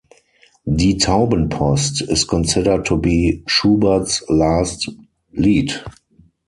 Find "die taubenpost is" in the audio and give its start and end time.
0.65-2.25